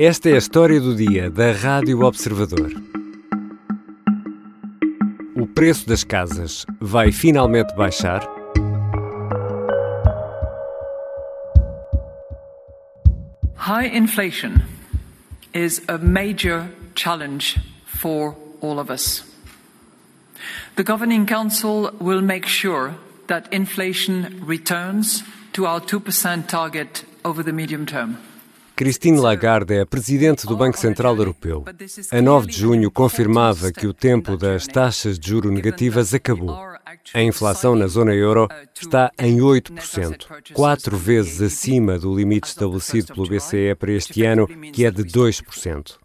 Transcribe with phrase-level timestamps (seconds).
[0.00, 2.70] Esta é a história do dia da Rádio Observador.
[5.34, 8.20] O preço das casas vai finalmente baixar?
[13.56, 14.60] High inflation
[15.52, 19.24] is a major challenge for all of us.
[20.76, 22.94] The Governing Council will make sure
[23.26, 28.27] that inflation returns to our 2% target over the medium term.
[28.78, 31.64] Christine Lagarde é a presidente do Banco Central Europeu.
[32.12, 36.56] A 9 de junho confirmava que o tempo das taxas de juro negativas acabou.
[37.12, 38.46] A inflação na zona euro
[38.80, 44.84] está em 8%, quatro vezes acima do limite estabelecido pelo BCE para este ano, que
[44.84, 45.96] é de 2%.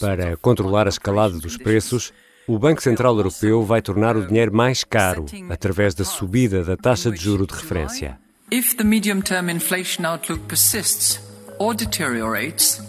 [0.00, 2.12] Para controlar a escalada dos preços,
[2.48, 7.12] o Banco Central Europeu vai tornar o dinheiro mais caro através da subida da taxa
[7.12, 8.18] de juro de referência.
[8.50, 11.27] If the medium-term inflation outlook persists
[11.58, 12.80] or deteriorates,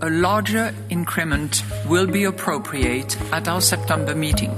[0.00, 4.50] a larger increment will be appropriate at our September meeting.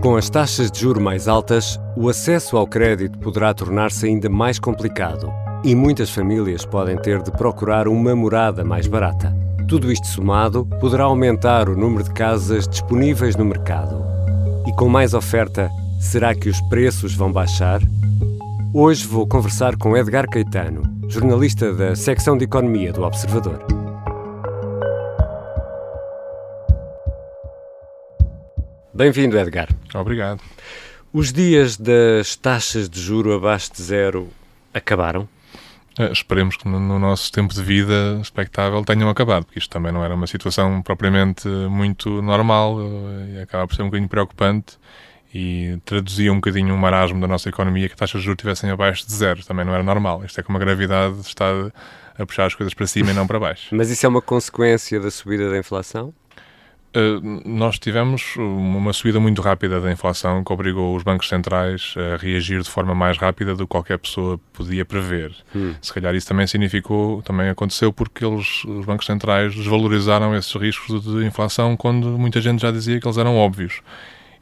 [0.00, 4.58] Com as taxas de juro mais altas, o acesso ao crédito poderá tornar-se ainda mais
[4.58, 5.30] complicado
[5.62, 9.36] e muitas famílias podem ter de procurar uma morada mais barata.
[9.68, 14.02] Tudo isto somado poderá aumentar o número de casas disponíveis no mercado.
[14.66, 17.80] E com mais oferta, será que os preços vão baixar?
[18.72, 23.66] Hoje vou conversar com Edgar Caetano, jornalista da secção de Economia do Observador.
[28.94, 29.68] Bem-vindo, Edgar.
[29.92, 30.40] Obrigado.
[31.12, 34.28] Os dias das taxas de juro abaixo de zero
[34.72, 35.28] acabaram?
[35.98, 39.90] Uh, esperemos que no, no, nosso tempo de vida expectável tenham acabado, porque isto também
[39.90, 44.78] não era uma situação propriamente muito normal uh, e acaba por ser um bocadinho preocupante
[45.32, 48.38] e traduzia um bocadinho o um marasmo da nossa economia que as taxas de juros
[48.38, 49.44] estivessem abaixo de zero.
[49.44, 50.24] Também não era normal.
[50.24, 51.46] Isto é como a gravidade está
[52.18, 53.68] a puxar as coisas para cima e não para baixo.
[53.74, 56.12] Mas isso é uma consequência da subida da inflação?
[56.92, 62.16] Uh, nós tivemos uma subida muito rápida da inflação que obrigou os bancos centrais a
[62.16, 65.32] reagir de forma mais rápida do que qualquer pessoa podia prever.
[65.54, 65.72] Hum.
[65.80, 71.04] Se calhar isso também significou, também aconteceu porque eles, os bancos centrais desvalorizaram esses riscos
[71.04, 73.80] de inflação quando muita gente já dizia que eles eram óbvios.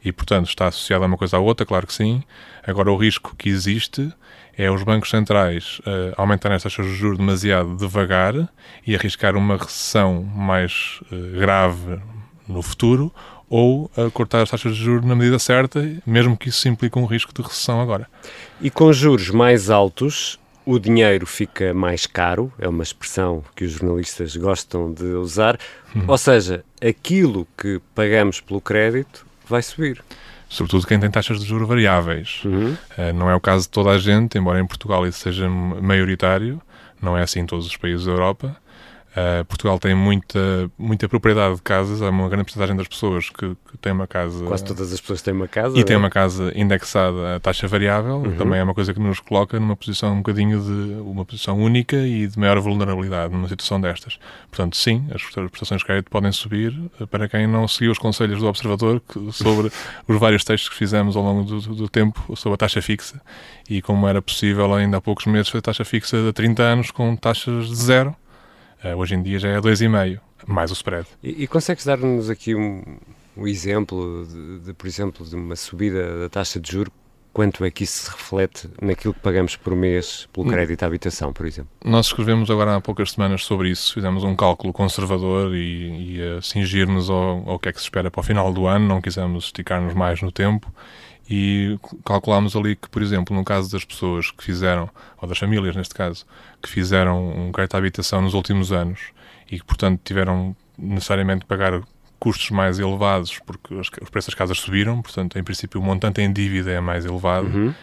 [0.03, 2.23] E, portanto, está associado a uma coisa à outra, claro que sim.
[2.65, 4.11] Agora, o risco que existe
[4.57, 8.49] é os bancos centrais uh, aumentarem as taxas de juros demasiado devagar
[8.85, 11.99] e arriscar uma recessão mais uh, grave
[12.47, 13.13] no futuro
[13.49, 17.05] ou a cortar as taxas de juros na medida certa, mesmo que isso implique um
[17.05, 18.07] risco de recessão agora.
[18.61, 23.71] E com juros mais altos, o dinheiro fica mais caro, é uma expressão que os
[23.71, 25.57] jornalistas gostam de usar,
[25.95, 26.03] hum.
[26.07, 30.01] ou seja, aquilo que pagamos pelo crédito vai subir.
[30.47, 32.41] Sobretudo quem tem taxas de juros variáveis.
[32.43, 32.75] Uhum.
[32.97, 36.61] Uh, não é o caso de toda a gente, embora em Portugal isso seja maioritário,
[37.01, 38.55] não é assim em todos os países da Europa.
[39.09, 43.55] Uh, Portugal tem muita, muita propriedade de casas, há uma grande porcentagem das pessoas que,
[43.55, 44.45] que têm uma casa.
[44.45, 45.75] Quase todas as pessoas têm uma casa.
[45.75, 45.83] E é?
[45.83, 48.35] têm uma casa indexada à taxa variável, uhum.
[48.37, 51.01] também é uma coisa que nos coloca numa posição um bocadinho de.
[51.01, 54.19] uma posição única e de maior vulnerabilidade numa situação destas.
[54.49, 56.79] Portanto, sim, as prestações de crédito podem subir.
[56.99, 59.71] Eh, para quem não seguiu os conselhos do Observador que, sobre
[60.07, 63.19] os vários textos que fizemos ao longo do, do tempo sobre a taxa fixa
[63.67, 67.15] e como era possível ainda há poucos meses a taxa fixa de 30 anos com
[67.15, 68.15] taxas de zero
[68.83, 71.07] Uh, hoje em dia já é 2,5, mais o spread.
[71.21, 72.81] E, e consegues dar-nos aqui um,
[73.35, 76.93] um exemplo, de, de, por exemplo, de uma subida da taxa de juros?
[77.31, 80.49] Quanto é que isso se reflete naquilo que pagamos por mês pelo hum.
[80.49, 81.69] crédito à habitação, por exemplo?
[81.85, 86.41] Nós escrevemos agora há poucas semanas sobre isso, fizemos um cálculo conservador e, e a
[86.41, 89.45] cingir-nos ao, ao que é que se espera para o final do ano, não quisemos
[89.45, 90.73] esticar-nos mais no tempo
[91.29, 94.89] e calculámos ali que, por exemplo, no caso das pessoas que fizeram,
[95.21, 96.25] ou das famílias neste caso,
[96.61, 98.99] que fizeram um crédito à habitação nos últimos anos
[99.49, 101.81] e que, portanto, tiveram necessariamente pagar
[102.19, 106.33] custos mais elevados porque os preços das casas subiram, portanto, em princípio, o montante em
[106.33, 107.47] dívida é mais elevado.
[107.47, 107.73] Uhum.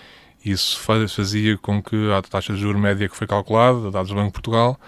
[0.44, 0.78] Isso
[1.08, 4.32] fazia com que a taxa de juros média que foi calculada, dados do Banco de
[4.32, 4.78] Portugal,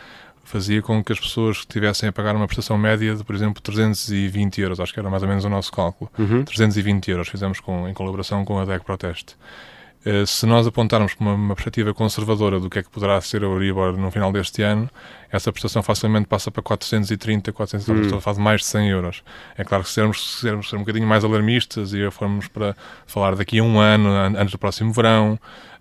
[0.48, 4.60] fazia com que as pessoas tivessem a pagar uma prestação média de, por exemplo, 320
[4.60, 6.10] euros, acho que era mais ou menos o nosso cálculo.
[6.18, 6.44] Uhum.
[6.44, 9.36] 320 euros, fizemos com, em colaboração com a DEC Proteste.
[10.06, 13.42] Uh, se nós apontarmos para uma, uma, perspectiva conservadora do que é que poderá ser
[13.42, 14.88] a Euribor no final deste ano,
[15.30, 18.20] essa prestação facilmente passa para 430, 430, uhum.
[18.20, 19.22] faz mais de 100 euros.
[19.56, 23.34] É claro que se sermos, se ser um bocadinho mais alarmistas e formos para falar
[23.34, 25.38] daqui a um ano, antes do próximo verão,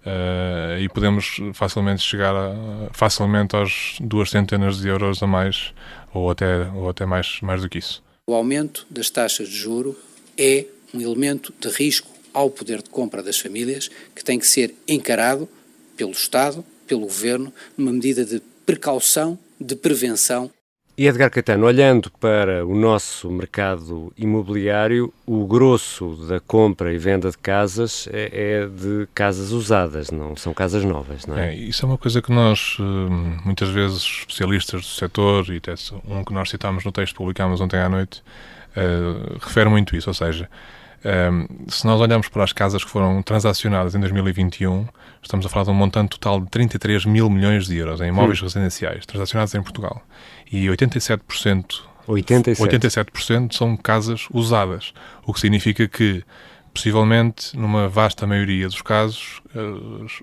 [0.08, 2.56] Uh, e podemos facilmente chegar a,
[2.94, 5.74] facilmente aos duas centenas de euros a mais
[6.14, 8.02] ou até, ou até mais, mais do que isso.
[8.26, 9.98] O aumento das taxas de juro
[10.38, 14.76] é um elemento de risco ao poder de compra das famílias que tem que ser
[14.88, 15.50] encarado
[15.96, 20.52] pelo Estado pelo Governo numa medida de precaução, de prevenção
[21.00, 27.30] e Edgar Caetano, olhando para o nosso mercado imobiliário, o grosso da compra e venda
[27.30, 31.50] de casas é, é de casas usadas, não são casas novas, não é?
[31.50, 31.56] é?
[31.56, 35.76] Isso é uma coisa que nós, hum, muitas vezes, especialistas do setor, e até
[36.08, 38.24] um que nós citámos no texto que publicámos ontem à noite,
[38.76, 40.50] uh, refere muito isso, ou seja,
[41.06, 44.88] um, se nós olharmos para as casas que foram transacionadas em 2021,
[45.22, 48.42] estamos a falar de um montante total de 33 mil milhões de euros em imóveis
[48.42, 48.46] hum.
[48.46, 50.02] residenciais transacionados em Portugal.
[50.52, 52.62] E 87%, 87.
[52.62, 54.94] 87% são casas usadas,
[55.26, 56.24] o que significa que,
[56.74, 59.42] possivelmente, numa vasta maioria dos casos,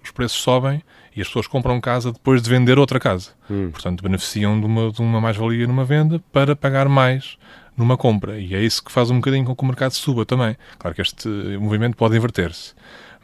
[0.02, 0.82] os preços sobem
[1.16, 3.30] e as pessoas compram casa depois de vender outra casa.
[3.48, 3.70] Hum.
[3.70, 7.38] Portanto, beneficiam de uma, de uma mais-valia numa venda para pagar mais
[7.76, 8.38] numa compra.
[8.38, 10.56] E é isso que faz um bocadinho com que o mercado suba também.
[10.78, 11.28] Claro que este
[11.58, 12.74] movimento pode inverter-se.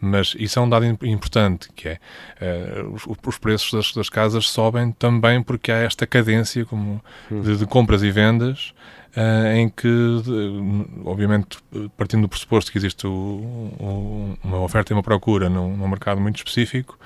[0.00, 1.99] Mas isso é um dado importante, que é
[2.41, 7.43] uh, os, os, preços das, das, casas sobem também porque há esta cadência como hum.
[7.43, 8.73] de, de compras e vendas
[9.14, 9.88] uh, em que,
[10.25, 11.58] de, obviamente,
[11.99, 16.19] partindo do pressuposto que existe o, o, uma oferta e uma procura num, num mercado
[16.19, 16.99] muito específico,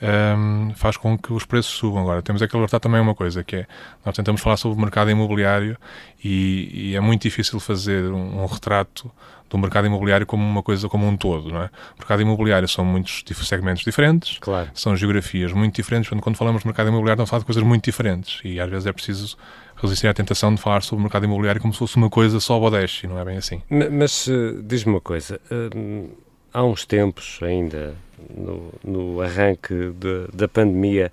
[0.00, 2.02] um, faz com que os preços subam.
[2.02, 3.66] Agora, temos que alertar também uma coisa, que é,
[4.04, 5.76] nós tentamos falar sobre o mercado imobiliário
[6.22, 9.10] e, e é muito difícil fazer um, um, retrato
[9.50, 11.66] do mercado imobiliário como uma coisa, como um todo, não é?
[11.96, 14.70] O mercado imobiliário são muitos segmentos diferentes, claro.
[14.74, 17.62] são geografias muito diferentes, quando, quando falamos de mercado imobiliário estamos a falar de coisas
[17.62, 19.38] muito diferentes e às vezes é preciso
[19.76, 22.58] resistir à tentação de falar sobre o mercado imobiliário como se fosse uma coisa só
[23.02, 23.62] e não é bem assim.
[23.70, 26.10] Mas, uh, diz-me uma coisa, uh,
[26.52, 27.94] há uns tempos ainda,
[28.34, 31.10] no, no arranque de, da pandemia,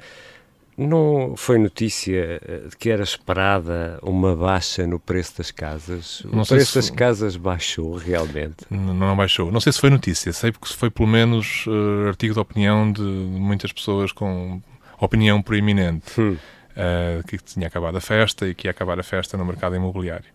[0.78, 6.22] não foi notícia eh, de que era esperada uma baixa no preço das casas?
[6.26, 8.66] O não preço das casas baixou realmente?
[8.70, 9.52] Não, não, baixou.
[9.52, 10.34] Não sei se foi notícia.
[10.34, 14.62] Sei porque foi pelo menos uh, artigo de opinião de muitas pessoas com
[15.00, 16.20] opinião proeminente.
[16.20, 16.38] Hum.
[16.76, 20.26] Uh, que tinha acabado a festa e que ia acabar a festa no mercado imobiliário.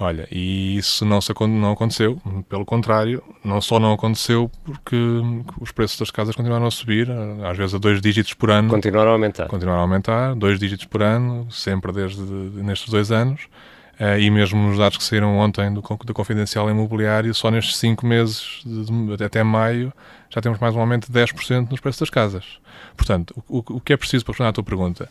[0.00, 4.96] Olha, e isso não, se, não aconteceu, pelo contrário, não só não aconteceu porque
[5.60, 7.08] os preços das casas continuaram a subir,
[7.44, 8.68] às vezes a dois dígitos por ano.
[8.68, 9.48] Continuaram a aumentar.
[9.48, 13.48] Continuaram a aumentar, dois dígitos por ano, sempre desde nestes dois anos.
[13.98, 18.06] Uh, e mesmo nos dados que saíram ontem do, do Confidencial Imobiliário, só nestes cinco
[18.06, 19.92] meses, de, até maio,
[20.30, 22.44] já temos mais um aumento de 10% nos preços das casas.
[22.96, 25.08] Portanto, o, o que é preciso para responder à tua pergunta?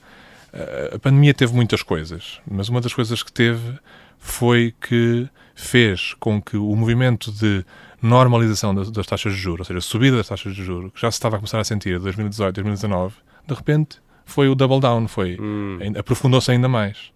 [0.54, 3.78] Uh, a pandemia teve muitas coisas, mas uma das coisas que teve
[4.20, 7.66] foi que fez com que o movimento de
[8.02, 11.02] normalização das, das, taxas de juros, ou seja, a subida das taxas de juros, que
[11.02, 13.16] já se estava a começar a sentir em 2018, 2019,
[13.48, 15.80] de repente foi o double down, foi hum.
[15.98, 17.12] aprofundou-se ainda mais.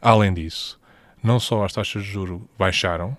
[0.00, 0.80] Além disso,
[1.22, 3.16] não só as taxas de juros baixaram,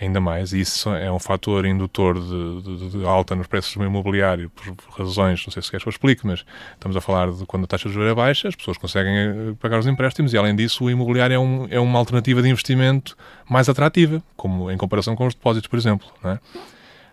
[0.00, 3.84] ainda mais, e isso é um fator indutor de, de, de, alta nos preços do
[3.84, 7.44] imobiliário, por razões, não sei se queres que eu explique, mas estamos a falar de
[7.46, 10.38] quando a taxa de juros é baixa, as pessoas conseguem eh, pagar os empréstimos e,
[10.38, 13.16] além disso, o imobiliário é, um, é uma alternativa de investimento
[13.48, 16.06] mais atrativa, como em comparação com os depósitos, por exemplo.
[16.24, 16.38] É?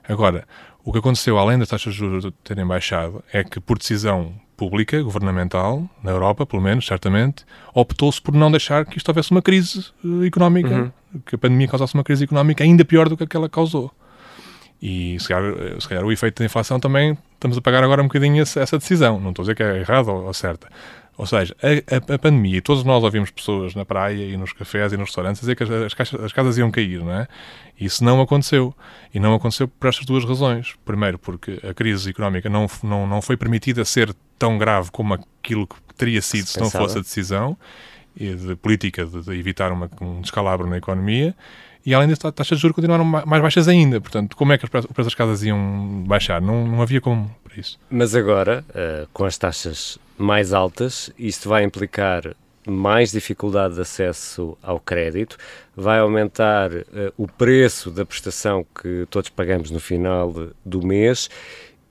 [0.08, 0.48] Agora,
[0.84, 5.02] o que aconteceu, além das taxas de juros terem baixado, é que, por decisão pública,
[5.02, 9.88] governamental, na Europa, pelo menos, certamente, optou-se por não deixar que isto houvesse uma crise
[10.04, 11.22] eh, económica, uhum.
[11.26, 13.92] que a pandemia causasse uma crise económica ainda pior do que aquela causou.
[14.82, 18.02] E se calhar, eh, se calhar o efeito da inflação também estamos a pagar agora
[18.02, 19.20] um bocadinho essa, decisão.
[19.20, 20.68] Não estou a dizer que é errada ou, ou certa.
[21.18, 24.92] Ou seja, a, a, a, pandemia, todos nós ouvimos pessoas na praia e nos cafés
[24.92, 27.28] e nos restaurantes dizer que as, as, caixas, as casas iam cair, não é?
[27.80, 28.76] Isso não aconteceu.
[29.14, 30.76] E não aconteceu por estas duas razões.
[30.84, 35.66] Primeiro, porque a crise económica não, não, não foi permitida ser tão grave como aquilo
[35.66, 37.58] que teria sido se, se não fosse a decisão
[38.16, 41.36] de política de, de evitar uma, um descalabro na economia.
[41.86, 44.02] E além disso, as taxas de juros continuaram mais baixas ainda.
[44.02, 46.42] Portanto, como é que os preços das casas iam baixar?
[46.42, 47.80] Não, não havia como para isso.
[47.90, 52.36] Mas agora, uh, com as taxas mais altas, isto vai implicar
[52.68, 55.38] mais dificuldade de acesso ao crédito,
[55.76, 56.84] vai aumentar uh,
[57.18, 60.34] o preço da prestação que todos pagamos no final
[60.66, 61.30] do mês.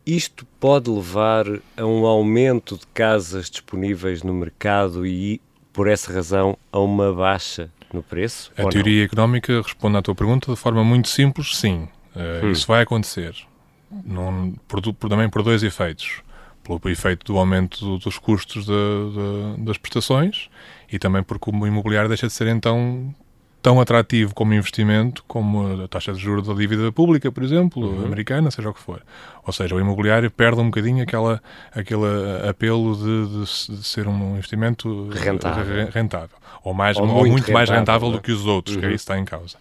[0.05, 5.41] Isto pode levar a um aumento de casas disponíveis no mercado e,
[5.73, 8.53] por essa razão, a uma baixa no preço?
[8.57, 9.05] A teoria não?
[9.05, 11.89] económica responde à tua pergunta de forma muito simples, sim.
[12.15, 12.51] Uh, hum.
[12.51, 13.35] Isso vai acontecer.
[14.05, 16.24] Não, por, por, também por dois efeitos
[16.65, 20.49] pelo efeito do aumento dos custos de, de, das prestações
[20.91, 23.15] e também porque o imobiliário deixa de ser então
[23.65, 28.05] tão atrativo como investimento como a taxa de juros da dívida pública, por exemplo, uhum.
[28.05, 29.01] americana, seja o que for.
[29.47, 31.43] Ou seja, o imobiliário perde um bocadinho aquela,
[31.75, 32.03] aquele
[32.47, 36.37] apelo de, de, de ser um investimento rentável, rentável.
[36.63, 38.21] ou, mais, ou, ou muito, muito, mais rentável do é?
[38.21, 38.83] que os outros, uhum.
[38.83, 39.57] que é isso que está em causa.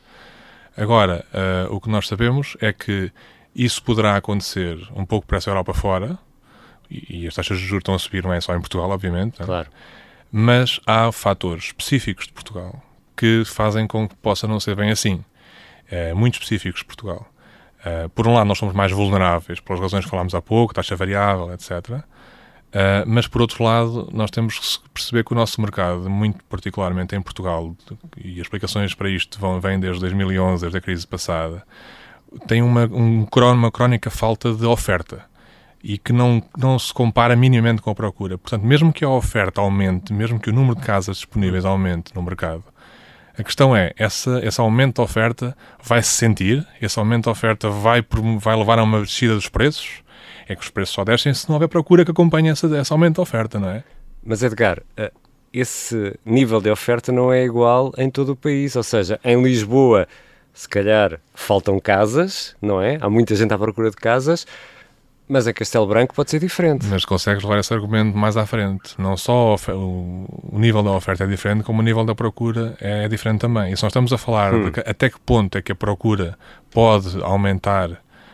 [0.76, 3.10] Agora, uh, o que nós sabemos é que
[3.56, 6.18] isso poderá acontecer um pouco para essa Europa fora,
[7.10, 9.42] e, as taxas de juros estão a subir, não é só em Portugal, obviamente.
[9.42, 9.46] É?
[9.46, 9.70] Claro.
[10.32, 12.82] Mas há fatores específicos de Portugal
[13.16, 15.24] que fazem com que possa não ser bem assim.
[15.90, 17.28] É, muito específicos de Portugal.
[17.86, 20.96] Uh, por um lado, nós somos mais vulneráveis, pelas razões que falámos há pouco, taxa
[20.96, 21.72] variável, etc.
[21.90, 22.04] Uh,
[23.06, 27.22] mas, por outro lado, nós temos que perceber que o nosso mercado, muito particularmente em
[27.22, 27.76] Portugal,
[28.18, 31.64] e as explicações para isto vão, vêm desde 2011, desde a crise passada,
[32.48, 35.26] tem uma, um, uma crónica falta de oferta
[35.84, 38.38] e que não, não se compara minimamente com a procura.
[38.38, 42.24] Portanto, mesmo que a oferta aumente, mesmo que o número de casas disponíveis aumente no
[42.24, 42.64] mercado,
[43.38, 46.66] a questão é, essa, esse aumento de oferta vai se sentir?
[46.82, 48.06] Esse aumento de oferta vai,
[48.40, 50.02] vai levar a uma descida dos preços?
[50.48, 53.16] É que os preços só descem se não houver procura que acompanhe essa, esse aumento
[53.16, 53.84] de oferta, não é?
[54.24, 55.12] Mas, Edgar, eh,
[55.52, 58.76] esse nível de oferta não é igual em todo o país.
[58.76, 60.08] Ou seja, em Lisboa,
[60.54, 62.98] se calhar faltam casas, não é?
[63.02, 64.46] Há muita gente à procura de casas.
[65.34, 66.86] Mas a Castelo Branco pode ser diferente.
[66.86, 68.94] Mas consegues levar esse argumento mais à frente.
[69.00, 70.28] Não só o,
[70.60, 73.74] nível da oferta é diferente, como o nível da procura é, diferente também.
[73.74, 74.72] E se nós estamos a falar hum.
[74.86, 76.38] até que ponto é que a procura
[76.70, 77.90] pode aumentar,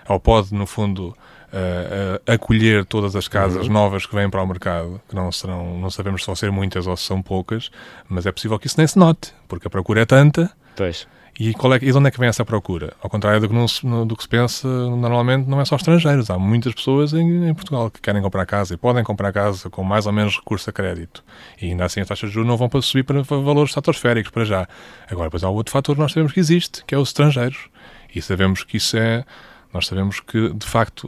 [0.10, 1.16] ou pode, no fundo,
[1.54, 3.74] uh, uh, acolher todas as casas uhum.
[3.74, 6.86] novas que vêm para o mercado, que não serão, não sabemos se vão ser muitas
[6.86, 7.72] ou se são poucas,
[8.10, 10.52] mas é possível que isso nem se note, porque a procura é tanta.
[10.76, 11.08] Pois
[11.40, 12.94] e, qual é, e de onde é que vem essa procura?
[13.02, 16.30] Ao contrário do que, se, do que se pensa, normalmente não é só estrangeiros.
[16.30, 19.82] Há muitas pessoas em, em, Portugal que querem comprar casa e podem comprar casa com
[19.82, 21.24] mais ou menos recurso a crédito.
[21.62, 24.44] E ainda assim as taxas de juros não vão para subir para, valores estratosféricos para
[24.44, 24.68] já.
[25.10, 27.70] Agora, depois há outro fator que nós sabemos que existe, que é os estrangeiros.
[28.14, 29.24] E sabemos que isso é
[29.74, 31.08] nós sabemos que, de facto,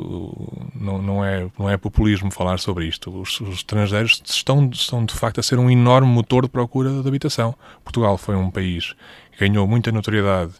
[0.75, 3.09] não, não, é, não é populismo falar sobre isto.
[3.09, 7.07] Os, os, estrangeiros estão, estão, de facto, a ser um enorme motor de procura de
[7.07, 7.55] habitação.
[7.83, 8.93] Portugal foi um país
[9.31, 10.53] que ganhou muita notoriedade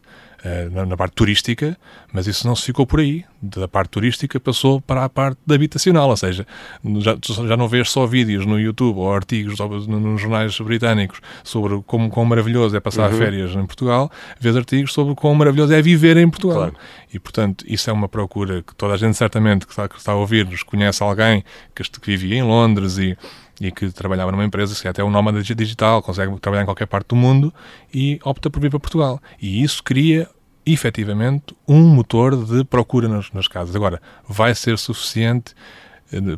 [0.71, 1.77] na, na, parte turística,
[2.11, 3.23] mas isso não se ficou por aí.
[3.41, 6.45] Da parte turística passou para a parte habitacional, ou seja,
[6.99, 7.17] já,
[7.47, 12.25] já não vês só vídeos no YouTube ou artigos nos jornais britânicos sobre como quão
[12.25, 13.17] maravilhoso é passar uhum.
[13.17, 16.57] férias em Portugal, vês artigos sobre quão maravilhoso é viver em Portugal.
[16.57, 16.75] Claro.
[17.13, 20.13] E, portanto, isso é uma procura que toda a gente certamente que está, que está
[20.13, 21.43] a ouvir-nos conhece alguém
[21.75, 23.17] que, que vivia em Londres e
[23.61, 26.87] e que trabalhava numa empresa que é até um nómada digital, consegue trabalhar em qualquer
[26.87, 27.53] parte do mundo
[27.93, 29.21] e opta por vir para Portugal.
[29.39, 30.27] E isso cria
[30.65, 33.75] efetivamente um motor de procura nas, nas casas.
[33.75, 35.53] Agora, vai ser suficiente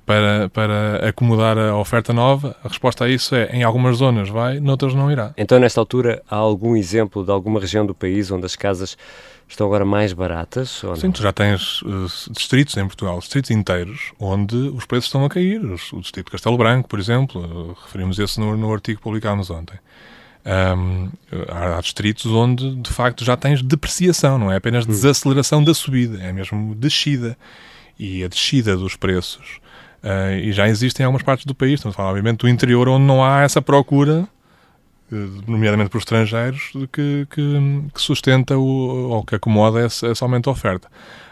[0.06, 2.56] para, para acomodar a oferta nova?
[2.64, 5.34] A resposta a isso é em algumas zonas vai, noutras não irá.
[5.38, 8.98] Então, nesta altura, há algum exemplo de alguma região do país onde as casas
[9.48, 10.82] estão agora mais baratas?
[10.98, 15.30] Sim, tu já tens uh, distritos em Portugal, distritos inteiros, onde os preços estão a
[15.30, 15.62] cair.
[15.64, 19.50] O distrito de Castelo Branco, por exemplo, uh, referimos esse no, no artigo que publicámos
[19.50, 19.78] ontem.
[20.46, 21.10] Um,
[21.50, 24.90] há, há, distritos onde, de facto, já tens depreciação, não é apenas hum.
[24.90, 27.38] desaceleração da subida, é mesmo descida.
[27.98, 29.60] E a descida dos preços.
[30.04, 32.90] Uh, e já existem em algumas partes do país, estamos a falar, obviamente, do interior,
[32.90, 34.28] onde não há essa procura
[35.48, 40.50] nomeadamente por estrangeiros, que, que, que sustenta o, ou que acomoda esse, esse, aumento de
[40.50, 40.88] oferta.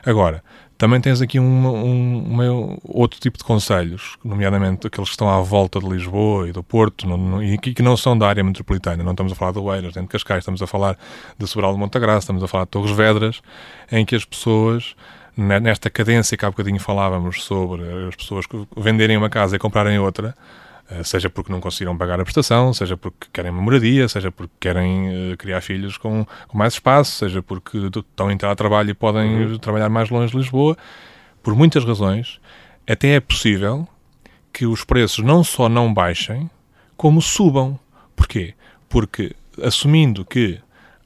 [0.06, 0.44] Agora,
[0.77, 5.39] também tens aqui um, um, um, outro tipo de conselhos, nomeadamente aqueles que estão à
[5.41, 9.03] volta de Lisboa e do Porto, no, no, e que, não são da área metropolitana.
[9.03, 10.98] Não estamos a falar de Oeiras, nem de Cascais, estamos a falar
[11.38, 13.41] de Sobral de Montagraça, estamos a falar de Torres Vedras,
[13.91, 14.96] em que as pessoas
[15.38, 18.45] nesta cadência que há bocadinho falávamos sobre as pessoas
[18.75, 20.35] venderem uma casa e comprarem outra,
[20.89, 24.53] eh, seja porque não conseguiram pagar a prestação, seja porque querem uma moradia, seja porque
[24.59, 28.89] querem uh, criar filhos com, com, mais espaço, seja porque estão a entrar a trabalho
[28.89, 29.57] e podem uhum.
[29.57, 30.77] trabalhar mais longe de Lisboa.
[31.41, 32.41] Por muitas razões,
[32.88, 33.88] até é possível
[34.51, 36.50] que os preços não só não baixem,
[36.97, 37.79] como subam.
[38.15, 38.53] Porquê?
[38.89, 39.33] Porque
[39.63, 40.59] assumindo que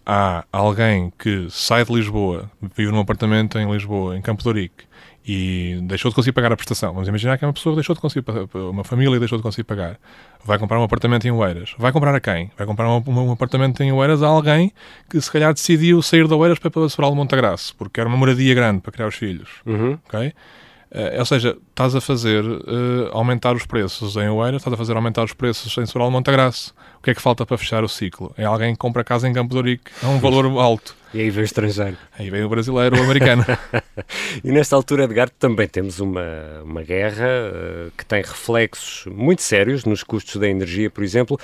[0.06, 4.86] há alguém que sai de Lisboa, vive num apartamento em Lisboa, em Campo de Ourique,
[5.28, 6.94] e deixou de conseguir pagar a prestação.
[6.94, 9.64] Vamos imaginar que é uma pessoa que deixou de conseguir, uma família deixou de conseguir
[9.64, 9.98] pagar.
[10.44, 11.74] Vai comprar um apartamento em Oeiras.
[11.80, 12.52] Vai comprar a quem?
[12.56, 14.72] Vai comprar um, um apartamento em Oeiras a alguém
[15.10, 18.18] que se calhar decidiu sair de Oeiras para, para Sobral de Montagraço, porque era uma
[18.18, 19.50] moradia grande para criar os filhos.
[19.66, 19.98] Uhum.
[20.08, 20.32] Ok?
[20.96, 24.96] Uh, ou seja, estás a fazer uh, aumentar os preços em Oeiras, estás a fazer
[24.96, 26.74] aumentar os preços em Sobral de Montagraço.
[26.98, 28.34] O que é que falta para fechar o ciclo?
[28.38, 30.96] É alguém que compra casa em Campo de Ourique a um valor alto.
[31.14, 31.98] E aí vem o estrangeiro.
[32.18, 33.46] Aí vem o brasileiro, o americano.
[34.42, 36.24] e nesta altura, Edgar, também temos uma,
[36.64, 41.38] uma guerra uh, que tem reflexos muito sérios nos custos da energia, por exemplo.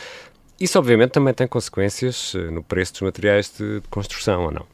[0.58, 4.65] Isso, obviamente, também tem consequências no preço dos materiais de, de construção, ou não?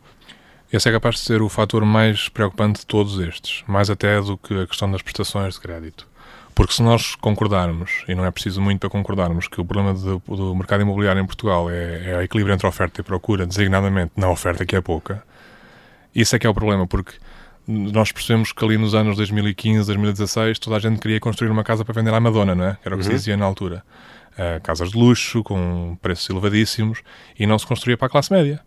[0.71, 4.38] Esse é capaz de ser o fator mais preocupante de todos estes, mais até do
[4.38, 6.05] que a questão das prestações de crédito.
[6.53, 10.21] Porque se nós concordarmos, e não é preciso muito para concordarmos, que o problema do,
[10.27, 14.29] do mercado imobiliário em Portugal é, é o equilíbrio entre oferta e procura, designadamente na
[14.29, 15.24] oferta que é pouca,
[16.13, 17.13] isso é que é o problema, porque
[17.67, 21.86] nós percebemos que ali nos anos 2015, 2016, toda a gente queria construir uma casa
[21.86, 22.77] para vender à Madonna, não é?
[22.83, 23.12] Era o que uhum.
[23.12, 23.83] se dizia na altura.
[24.33, 27.03] Uh, casas de luxo, com preços elevadíssimos,
[27.38, 28.62] e não se construía para a classe média.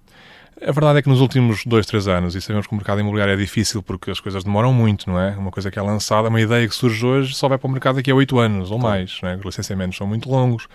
[0.62, 3.32] A verdade é que nos últimos dois, três anos, e sabemos que o mercado imobiliário
[3.32, 5.30] é difícil porque as coisas demoram muito, não é?
[5.30, 7.96] Uma coisa que é lançada, uma ideia que surge hoje, só vai para o mercado
[7.96, 9.36] daqui a oito anos ou mais, não é?
[9.36, 10.68] Os licenciamentos são muito longos.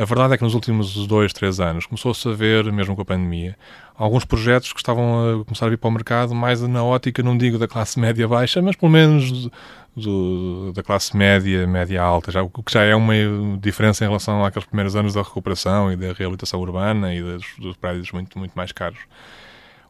[0.00, 3.04] A verdade é que nos últimos dois, três anos começou-se a ver, mesmo com a
[3.04, 3.54] pandemia,
[3.94, 7.36] alguns projetos que estavam a começar a vir para o mercado mais na ótica, não
[7.36, 9.50] digo da classe média baixa, mas pelo menos
[9.94, 13.12] do, da classe média, média alta, já, o que já é uma
[13.60, 17.76] diferença em relação àqueles primeiros anos da recuperação e da reabilitação urbana e dos, dos
[17.76, 19.00] prédios muito, muito mais caros.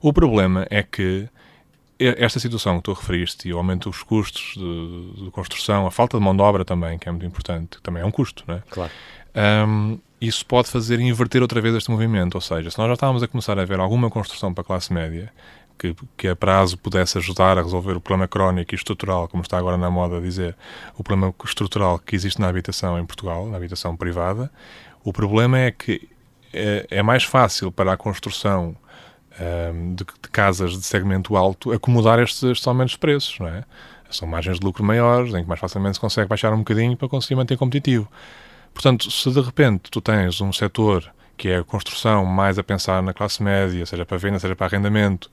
[0.01, 1.29] O problema é que
[2.01, 6.19] esta situação que tu referiste e o aumento dos custos de, de, construção, a falta
[6.19, 8.63] de mão de obra também, que é muito importante, também é um custo, não é?
[8.71, 8.91] Claro.
[9.35, 12.35] Um, isso pode fazer inverter outra vez este movimento.
[12.35, 14.93] Ou seja, se nós já estávamos a começar a ver alguma construção para a classe
[14.93, 15.33] média,
[15.79, 19.57] que, que a prazo pudesse ajudar a resolver o problema crónico e estrutural, como está
[19.57, 20.55] agora na moda dizer,
[20.99, 24.51] o problema estrutural que existe na habitação em Portugal, na habitação privada.
[25.03, 26.07] O problema é que
[26.53, 28.77] é, é mais fácil para a construção
[29.41, 33.65] um, de, de, casas de segmento alto acomodar estes, estes aumentos de preços, não é?
[34.11, 37.09] São margens de lucro maiores, em que mais facilmente se consegue baixar um bocadinho para
[37.09, 38.09] conseguir manter competitivo.
[38.73, 43.03] Portanto, se de repente tu tens um setor que é a construção mais a pensar
[43.03, 45.31] na classe média, seja para venda, seja para arrendamento,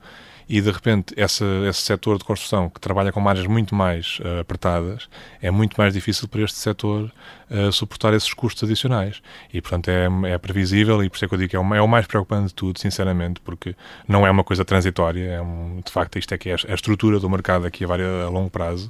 [0.50, 4.40] e de repente esse, esse setor de construção que trabalha com margens muito mais uh,
[4.40, 5.10] apertadas,
[5.42, 7.12] é muito mais difícil para este setor
[7.52, 9.22] uh, suportar esses custos adicionais.
[9.54, 11.76] E portanto é, é previsível e por isso é que eu digo que é o,
[11.76, 13.76] é o, mais preocupante de tudo, sinceramente, porque
[14.08, 17.20] não é uma coisa transitória, é um, de facto isto é que é a estrutura
[17.20, 17.88] do mercado aqui a,
[18.26, 18.90] a longo prazo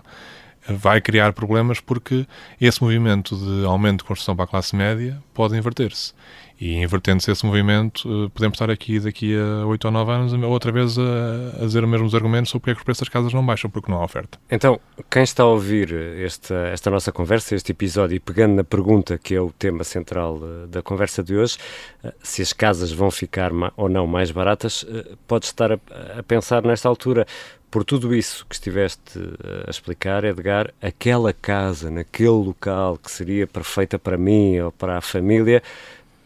[0.68, 2.28] vai criar problemas porque
[2.60, 6.14] esse movimento de aumento de construção para a classe média pode inverter-se.
[6.60, 10.72] E invertendo-se esse movimento, eh, podemos estar aqui daqui a 8 ou 9 anos outra
[10.72, 13.32] vez a, a dizer os mesmos argumentos sobre porque é que os preços das casas
[13.32, 14.40] não baixam, porque não há oferta.
[14.50, 19.20] Então, quem está a ouvir esta, esta nossa conversa, este episódio, e pegando na pergunta
[19.20, 21.58] que é o tema central eh, da conversa de hoje,
[22.04, 24.86] eh, se as casas vão ficar ou não mais baratas,
[25.28, 25.80] pode estar a,
[26.18, 27.28] a pensar nesta altura,
[27.70, 29.20] por tudo isso que estiveste
[29.68, 35.02] a explicar, Edgar, aquela casa, naquele local que seria perfeita para mim ou para a
[35.02, 35.62] família,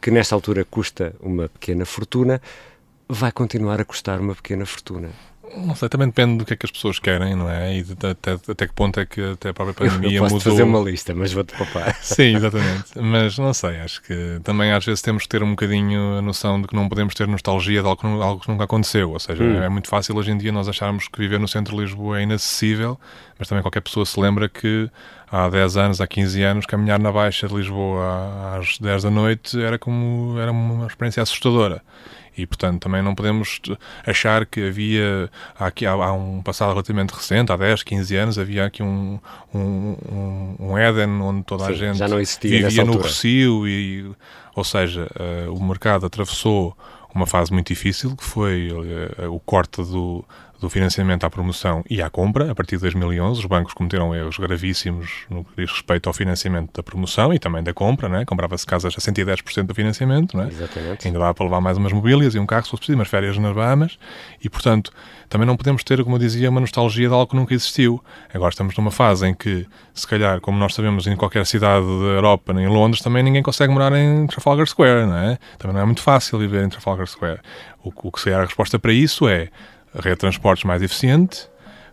[0.02, 2.42] que nesta altura custa uma pequena fortuna,
[3.08, 5.10] vai continuar a custar uma pequena fortuna.
[5.58, 7.78] Não sei, também depende do que é que as pessoas querem, não é?
[7.78, 10.52] E até, até que ponto é que até a própria pandemia eu, eu posso mudou.
[10.52, 11.96] fazer uma lista, mas vou-te papar.
[12.02, 12.98] Sim, exatamente.
[12.98, 16.62] Mas não sei, acho que também às vezes temos que ter um bocadinho a noção
[16.62, 19.12] de que não podemos ter nostalgia de algo que, algo que nunca aconteceu.
[19.12, 19.62] Ou seja, hum.
[19.62, 22.24] é muito fácil hoje em dia nós acharmos que viver no centro de Lisboa é
[22.24, 22.98] inacessível,
[23.41, 24.88] mas também qualquer pessoa se lembra que
[25.32, 29.60] há 10 anos, há 15 anos, caminhar na Baixa de Lisboa às 10 da noite
[29.60, 31.82] era como era uma experiência assustadora.
[32.38, 33.60] E portanto também não podemos
[34.06, 35.27] achar que havia
[35.60, 39.19] aqui há, há, um passado relativamente recente, há 10, 15 anos, havia aqui um,
[39.51, 44.06] um, um Éden onde toda Sim, a gente já não existia vivia no Rocio e
[44.54, 46.77] ou seja, uh, o mercado atravessou
[47.12, 50.23] uma fase muito difícil que foi uh, o corte do,
[50.62, 53.39] do financiamento à promoção e à compra, a partir de 2011.
[53.39, 57.63] Os bancos cometeram erros gravíssimos no que diz respeito ao financiamento da promoção e também
[57.63, 58.24] da compra, né?
[58.26, 60.47] comprava-se casas a 110% do financiamento, né?
[60.52, 61.08] Exatamente.
[61.08, 63.36] ainda dava para levar mais umas mobílias e um carro se fosse preciso, umas férias
[63.39, 63.97] nas Bahamas,
[64.39, 64.91] e portanto
[65.28, 68.04] também não podemos ter, como eu dizia, uma nostalgia de algo que nunca existiu.
[68.32, 71.91] Agora estamos numa fase em que, se calhar, como nós sabemos, em qualquer cidade da
[72.17, 75.39] Europa, nem em Londres, também ninguém consegue morar em Trafalgar Square, não é?
[75.58, 77.39] Também não é muito fácil viver em Trafalgar Square.
[77.82, 79.47] O, o que seria a resposta para isso é
[79.93, 81.49] a rede de transportes mais eficiente,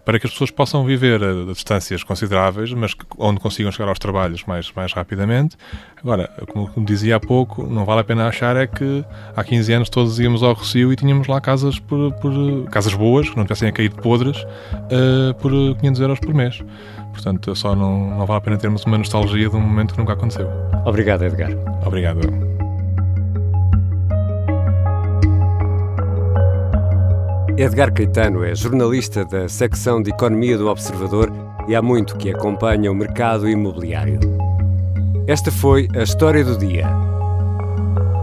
[0.08, 4.42] para que as pessoas possam viver a, distâncias consideráveis, mas onde consigam chegar aos trabalhos
[4.44, 5.54] mais, mais rapidamente.
[6.02, 9.04] Agora, como, como, dizia há pouco, não vale a pena achar é que
[9.36, 12.32] há 15 anos todos íamos ao Rocio e tínhamos lá casas por, por
[12.70, 16.64] casas boas, que não tivessem a cair de podres, uh, por 500 euros por mês.
[17.12, 20.14] Portanto, só não, não vale a pena termos uma nostalgia de um momento que nunca
[20.14, 20.48] aconteceu.
[20.86, 21.50] Obrigado, Edgar.
[21.84, 22.57] Obrigado.
[27.58, 31.28] Edgar Caetano é jornalista da secção de Economia do Observador
[31.66, 34.20] e há muito que acompanha o mercado imobiliário.
[35.26, 36.86] Esta foi a história do dia.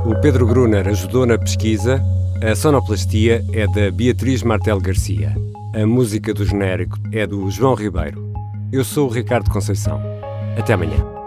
[0.05, 2.01] O Pedro Gruner ajudou na pesquisa,
[2.41, 5.35] a sonoplastia é da Beatriz Martel Garcia,
[5.73, 8.33] a música do genérico é do João Ribeiro.
[8.71, 10.01] Eu sou o Ricardo Conceição.
[10.57, 11.24] Até amanhã.